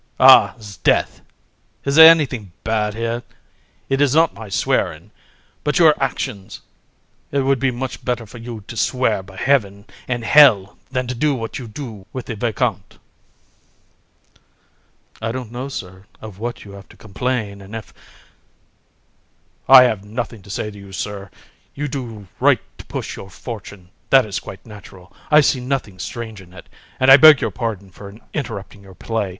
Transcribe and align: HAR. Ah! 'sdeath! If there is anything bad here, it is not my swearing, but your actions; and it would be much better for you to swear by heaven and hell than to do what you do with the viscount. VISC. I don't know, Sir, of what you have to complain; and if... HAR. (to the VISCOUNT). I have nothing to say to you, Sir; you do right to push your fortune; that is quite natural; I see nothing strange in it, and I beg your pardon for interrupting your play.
HAR. 0.19 0.55
Ah! 0.57 0.59
'sdeath! 0.59 1.19
If 1.85 1.93
there 1.93 1.93
is 1.93 1.99
anything 1.99 2.53
bad 2.63 2.95
here, 2.95 3.21
it 3.87 4.01
is 4.01 4.15
not 4.15 4.33
my 4.33 4.49
swearing, 4.49 5.11
but 5.63 5.77
your 5.77 5.93
actions; 6.01 6.61
and 7.31 7.41
it 7.41 7.43
would 7.43 7.59
be 7.59 7.69
much 7.69 8.03
better 8.03 8.25
for 8.25 8.39
you 8.39 8.63
to 8.65 8.75
swear 8.75 9.21
by 9.21 9.35
heaven 9.37 9.85
and 10.07 10.23
hell 10.25 10.75
than 10.89 11.05
to 11.05 11.13
do 11.13 11.35
what 11.35 11.59
you 11.59 11.67
do 11.67 12.07
with 12.13 12.25
the 12.25 12.35
viscount. 12.35 12.89
VISC. 12.93 12.99
I 15.21 15.31
don't 15.31 15.51
know, 15.51 15.67
Sir, 15.69 16.05
of 16.19 16.39
what 16.39 16.65
you 16.65 16.71
have 16.71 16.89
to 16.89 16.97
complain; 16.97 17.61
and 17.61 17.75
if... 17.75 17.93
HAR. 17.93 17.93
(to 17.93 18.01
the 18.07 19.69
VISCOUNT). 19.69 19.77
I 19.77 19.83
have 19.87 20.03
nothing 20.03 20.41
to 20.41 20.49
say 20.49 20.71
to 20.71 20.79
you, 20.79 20.91
Sir; 20.93 21.29
you 21.75 21.87
do 21.87 22.27
right 22.39 22.59
to 22.79 22.85
push 22.85 23.15
your 23.15 23.29
fortune; 23.29 23.91
that 24.09 24.25
is 24.25 24.39
quite 24.39 24.65
natural; 24.65 25.15
I 25.29 25.41
see 25.41 25.59
nothing 25.59 25.99
strange 25.99 26.41
in 26.41 26.53
it, 26.53 26.67
and 26.99 27.11
I 27.11 27.17
beg 27.17 27.39
your 27.39 27.51
pardon 27.51 27.91
for 27.91 28.15
interrupting 28.33 28.81
your 28.81 28.95
play. 28.95 29.29